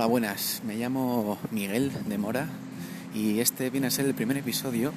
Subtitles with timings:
[0.00, 0.62] Hola, buenas.
[0.66, 2.48] Me llamo Miguel de Mora
[3.14, 4.94] y este viene a ser el primer episodio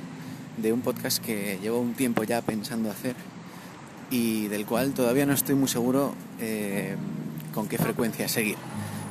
[0.55, 3.13] de un podcast que llevo un tiempo ya pensando hacer
[4.09, 6.95] y del cual todavía no estoy muy seguro eh,
[7.53, 8.55] con qué frecuencia seguir.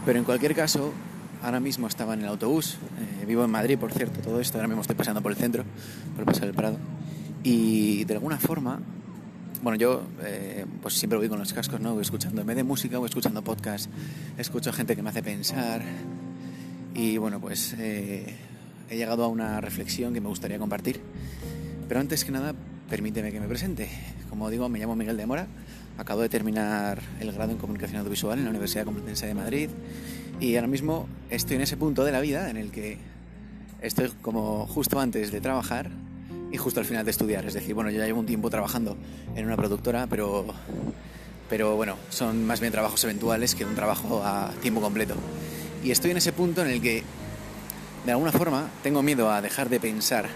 [0.06, 0.94] Pero en cualquier caso,
[1.42, 2.78] ahora mismo estaba en el autobús,
[3.20, 5.62] eh, vivo en Madrid, por cierto, todo esto, ahora mismo estoy pasando por el centro,
[6.16, 6.78] por pasar el Prado,
[7.42, 8.80] y de alguna forma
[9.62, 11.92] bueno, yo eh, pues siempre voy con los cascos, ¿no?
[11.94, 13.90] Voy escuchando, en vez de música, voy escuchando podcast,
[14.38, 15.82] escucho gente que me hace pensar
[16.94, 18.34] y bueno, pues eh,
[18.90, 21.00] he llegado a una reflexión que me gustaría compartir.
[21.88, 22.54] Pero antes que nada,
[22.88, 23.88] permíteme que me presente.
[24.28, 25.46] Como digo, me llamo Miguel de Mora,
[25.98, 29.68] acabo de terminar el grado en Comunicación Audiovisual en la Universidad Complutense de Madrid
[30.40, 32.98] y ahora mismo estoy en ese punto de la vida en el que
[33.80, 35.90] estoy como justo antes de trabajar
[36.52, 37.44] y justo al final de estudiar.
[37.46, 38.96] Es decir, bueno, yo ya llevo un tiempo trabajando
[39.34, 40.44] en una productora, pero,
[41.48, 45.14] pero bueno, son más bien trabajos eventuales que un trabajo a tiempo completo.
[45.82, 47.02] Y estoy en ese punto en el que,
[48.04, 50.28] de alguna forma, tengo miedo a dejar de pensar,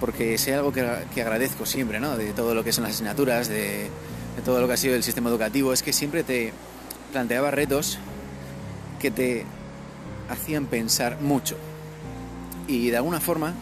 [0.00, 2.16] porque sé algo que, agradezco siempre, ¿no?
[2.16, 3.88] De todo lo que son las asignaturas, de
[4.44, 6.52] todo lo que ha sido el sistema educativo, es que siempre te
[7.10, 7.98] planteaba retos
[9.00, 9.46] que te
[10.28, 11.56] hacían pensar mucho.
[12.68, 13.54] Y de alguna forma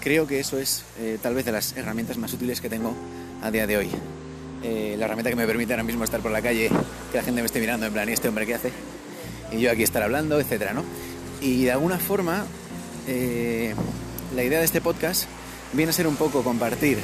[0.00, 2.94] creo que eso es eh, tal vez de las herramientas más útiles que tengo
[3.42, 3.90] a día de hoy.
[4.62, 6.70] Eh, la herramienta que me permite ahora mismo estar por la calle,
[7.12, 8.72] que la gente me esté mirando en plan, ¿y este hombre qué hace?
[9.52, 10.84] Y yo aquí estar hablando, etcétera, ¿no?
[11.40, 12.44] Y de alguna forma,
[13.06, 13.74] eh,
[14.34, 15.26] la idea de este podcast
[15.72, 16.98] viene a ser un poco compartir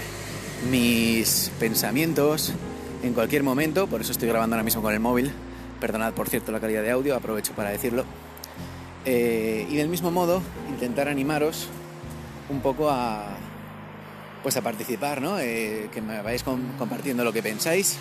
[0.70, 2.52] mis pensamientos
[3.02, 5.30] en cualquier momento, por eso estoy grabando ahora mismo con el móvil.
[5.80, 8.04] Perdonad, por cierto, la calidad de audio, aprovecho para decirlo.
[9.04, 11.68] y del mismo modo, intentar animaros
[12.48, 13.36] un poco a
[14.42, 15.38] pues a participar, ¿no?
[15.38, 17.96] Eh, que me vayáis compartiendo lo que pensáis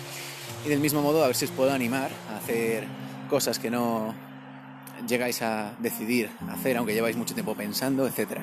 [0.66, 2.86] y del mismo modo a ver si os puedo animar a hacer
[3.30, 4.14] cosas que no
[5.08, 8.40] llegáis a decidir hacer aunque lleváis mucho tiempo pensando, etc.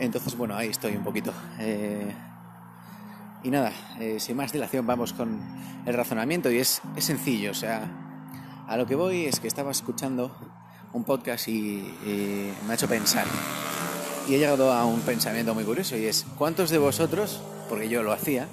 [0.00, 1.32] Entonces, bueno, ahí estoy un poquito.
[1.60, 2.12] Eh,
[3.44, 5.40] y nada, eh, sin más dilación vamos con
[5.86, 7.88] el razonamiento y es, es, sencillo, o sea,
[8.66, 10.36] a lo que voy es que estaba escuchando
[10.92, 11.94] un podcast y
[12.66, 13.24] me ha hecho pensar
[14.28, 18.02] y he llegado a un pensamiento muy curioso y es, ¿cuántos de vosotros, porque yo
[18.02, 18.46] lo hacía,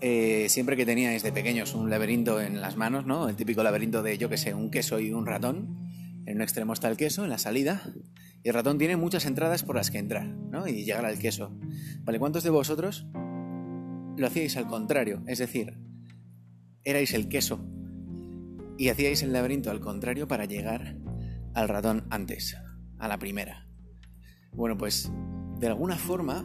[0.00, 3.28] eh, siempre que teníais de pequeños un laberinto en las manos, ¿no?
[3.28, 5.88] El típico laberinto de, yo que sé, un queso y un ratón.
[6.26, 7.82] En un extremo está el queso, en la salida,
[8.44, 10.68] y el ratón tiene muchas entradas por las que entrar, ¿no?
[10.68, 11.50] Y llegar al queso.
[12.02, 12.18] ¿Vale?
[12.20, 13.06] ¿Cuántos de vosotros
[14.16, 15.24] lo hacíais al contrario?
[15.26, 15.78] Es decir,
[16.84, 17.64] erais el queso
[18.76, 20.96] y hacíais el laberinto al contrario para llegar
[21.54, 22.56] al ratón antes,
[22.98, 23.67] a la primera.
[24.58, 25.08] Bueno, pues
[25.60, 26.44] de alguna forma,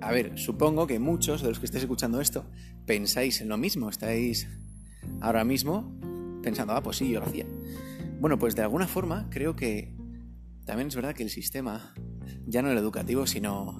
[0.00, 2.46] a ver, supongo que muchos de los que estéis escuchando esto
[2.86, 4.48] pensáis en lo mismo, estáis
[5.20, 5.94] ahora mismo
[6.42, 7.44] pensando, ah, pues sí, yo lo hacía.
[8.18, 9.94] Bueno, pues de alguna forma creo que
[10.64, 11.92] también es verdad que el sistema,
[12.46, 13.78] ya no el educativo, sino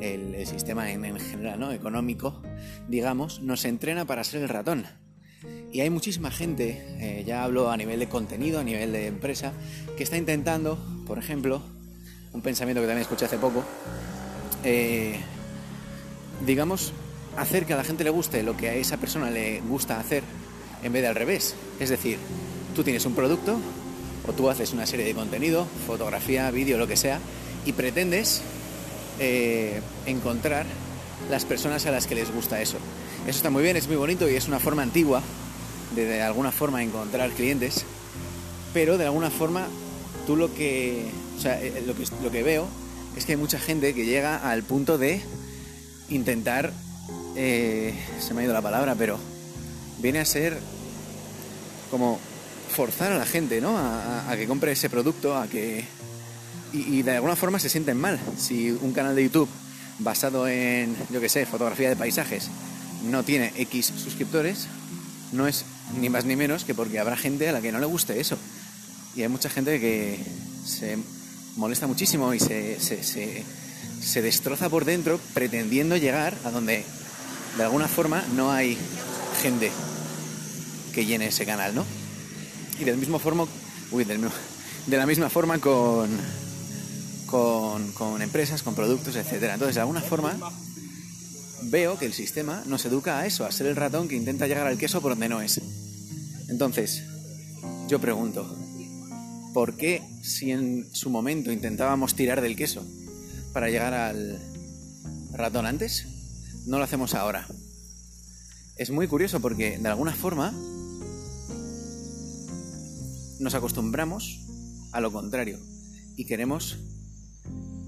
[0.00, 1.70] el, sistema en, general, ¿no?
[1.70, 2.40] Económico,
[2.88, 4.86] digamos, nos entrena para ser el ratón.
[5.70, 9.52] Y hay muchísima gente, eh, ya hablo a nivel de contenido, a nivel de empresa,
[9.98, 11.75] que está intentando, por ejemplo,
[12.36, 13.64] un pensamiento que también escuché hace poco,
[14.62, 15.18] eh,
[16.44, 16.92] digamos,
[17.38, 20.22] hacer que a la gente le guste lo que a esa persona le gusta hacer
[20.82, 21.54] en vez de al revés.
[21.80, 22.18] Es decir,
[22.74, 23.58] tú tienes un producto
[24.28, 27.20] o tú haces una serie de contenido, fotografía, vídeo, lo que sea,
[27.64, 28.42] y pretendes
[29.18, 30.66] eh, encontrar
[31.30, 32.76] las personas a las que les gusta eso.
[33.26, 35.22] Eso está muy bien, es muy bonito y es una forma antigua
[35.94, 37.86] de de alguna forma encontrar clientes,
[38.74, 39.66] pero de alguna forma
[40.26, 42.66] tú lo que o sea, eh, lo que, lo que veo
[43.16, 45.20] es que hay mucha gente que llega al punto de
[46.08, 46.72] intentar,
[47.34, 49.18] eh, se me ha ido la palabra, pero
[49.98, 50.58] viene a ser
[51.90, 52.18] como
[52.74, 53.76] forzar a la gente, ¿no?
[53.78, 55.84] A, que compre ese producto, a que...
[56.72, 58.20] Y, de alguna forma se sienten mal.
[58.36, 59.48] Si un canal de YouTube
[59.98, 62.50] basado en, yo qué sé, fotografía de paisajes
[63.04, 64.66] no tiene X suscriptores,
[65.32, 65.64] no es
[65.98, 68.36] ni más ni menos que porque habrá gente a la que no le guste eso.
[69.14, 70.20] Y hay mucha gente que
[70.66, 70.98] se
[71.56, 76.84] molesta muchísimo y se, se, destroza por dentro pretendiendo llegar a donde
[77.56, 78.78] de alguna forma no hay
[79.42, 79.70] gente
[80.92, 81.84] que llene ese canal, ¿no?
[82.78, 83.46] Y del mismo forma,
[83.90, 86.10] uy, de la misma forma con,
[87.26, 89.54] con, con empresas, con productos, etcétera.
[89.54, 90.36] Entonces, de alguna forma,
[91.62, 94.66] veo que el sistema nos educa a eso, a ser el ratón que intenta llegar
[94.66, 95.60] al queso por donde no es.
[96.48, 97.02] Entonces,
[97.88, 98.56] yo pregunto,
[99.56, 102.86] ¿por qué si en su momento intentábamos tirar del queso
[103.54, 104.38] para llegar al
[105.32, 106.06] ratón antes,
[106.66, 107.46] no lo hacemos ahora?
[108.76, 110.52] Es muy curioso porque de alguna forma
[113.40, 114.44] nos acostumbramos
[114.92, 115.58] a lo contrario
[116.16, 116.76] y queremos,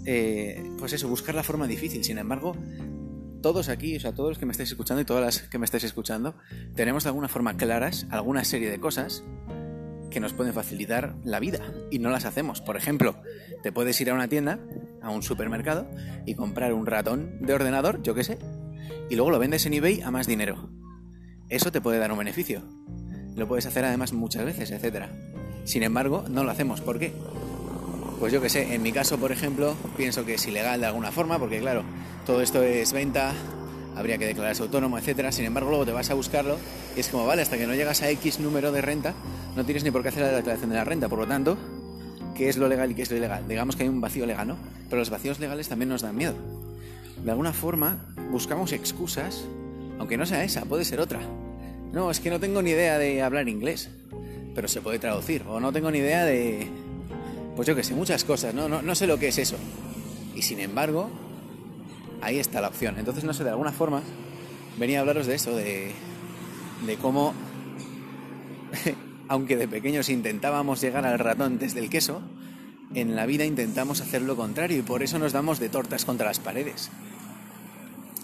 [0.06, 2.02] eh, pues eso, buscar la forma difícil.
[2.02, 2.56] Sin embargo,
[3.42, 5.66] todos aquí, o sea, todos los que me estáis escuchando y todas las que me
[5.66, 6.34] estáis escuchando,
[6.76, 9.22] tenemos de alguna forma claras alguna serie de cosas
[10.10, 11.60] que nos pueden facilitar la vida
[11.90, 12.60] y no las hacemos.
[12.60, 13.16] Por ejemplo,
[13.62, 14.58] te puedes ir a una tienda,
[15.02, 15.88] a un supermercado
[16.26, 18.38] y comprar un ratón de ordenador, yo qué sé,
[19.10, 20.70] y luego lo vendes en eBay a más dinero.
[21.48, 22.62] Eso te puede dar un beneficio.
[23.34, 25.06] Lo puedes hacer además muchas veces, etc.
[25.64, 26.80] Sin embargo, no lo hacemos.
[26.80, 27.12] ¿Por qué?
[28.18, 31.12] Pues yo qué sé, en mi caso, por ejemplo, pienso que es ilegal de alguna
[31.12, 31.84] forma, porque claro,
[32.26, 33.32] todo esto es venta,
[33.98, 35.32] habría que declararse autónomo, etcétera.
[35.32, 36.56] Sin embargo, luego te vas a buscarlo
[36.96, 39.14] y es como, vale, hasta que no llegas a X número de renta,
[39.56, 41.08] no tienes ni por qué hacer la declaración de la renta.
[41.08, 41.58] Por lo tanto,
[42.36, 43.48] ¿qué es lo legal y qué es lo ilegal?
[43.48, 44.56] Digamos que hay un vacío legal, ¿no?
[44.88, 46.34] Pero los vacíos legales también nos dan miedo.
[47.24, 47.98] De alguna forma,
[48.30, 49.44] buscamos excusas,
[49.98, 51.18] aunque no sea esa, puede ser otra.
[51.92, 53.90] No, es que no tengo ni idea de hablar inglés,
[54.54, 55.42] pero se puede traducir.
[55.48, 56.68] O no tengo ni idea de,
[57.56, 58.68] pues yo que sé, muchas cosas, ¿no?
[58.68, 59.56] No, no sé lo que es eso.
[60.36, 61.10] Y sin embargo,
[62.20, 62.96] ahí está la opción.
[62.98, 64.02] Entonces, no sé, de alguna forma,
[64.78, 65.92] venía a hablaros de eso, de,
[67.00, 67.34] cómo,
[69.28, 72.22] aunque de pequeños intentábamos llegar al ratón desde el queso,
[72.94, 76.26] en la vida intentamos hacer lo contrario y por eso nos damos de tortas contra
[76.26, 76.90] las paredes.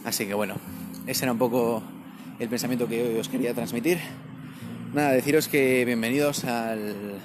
[0.05, 0.57] Así que bueno,
[1.07, 1.83] ese era un poco
[2.39, 3.99] el pensamiento que hoy os quería transmitir.
[4.95, 7.19] Nada, deciros que bienvenidos al,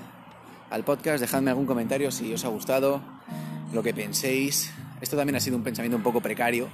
[0.70, 3.02] al podcast, dejadme algún comentario si os ha gustado,
[3.74, 4.72] lo que penséis.
[5.02, 6.68] Esto también ha sido un pensamiento un poco precario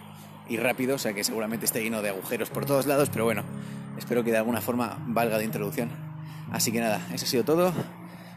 [0.47, 3.43] y rápido, o sea que seguramente esté lleno de agujeros por todos lados, pero bueno,
[3.97, 5.89] espero que de alguna forma valga de introducción.
[6.51, 7.73] Así que nada, eso ha sido todo.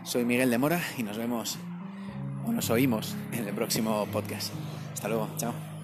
[0.05, 1.59] Soy Miguel de Mora y nos vemos
[2.47, 4.53] o nos oímos en el próximo podcast.
[4.95, 5.78] Hasta luego, chao.